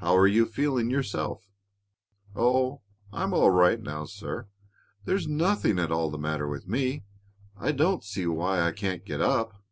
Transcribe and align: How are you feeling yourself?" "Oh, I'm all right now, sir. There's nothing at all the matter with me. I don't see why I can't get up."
How 0.00 0.14
are 0.18 0.26
you 0.26 0.44
feeling 0.44 0.90
yourself?" 0.90 1.48
"Oh, 2.36 2.82
I'm 3.10 3.32
all 3.32 3.50
right 3.50 3.80
now, 3.80 4.04
sir. 4.04 4.48
There's 5.06 5.26
nothing 5.26 5.78
at 5.78 5.90
all 5.90 6.10
the 6.10 6.18
matter 6.18 6.46
with 6.46 6.68
me. 6.68 7.04
I 7.56 7.72
don't 7.72 8.04
see 8.04 8.26
why 8.26 8.60
I 8.60 8.72
can't 8.72 9.02
get 9.02 9.22
up." 9.22 9.64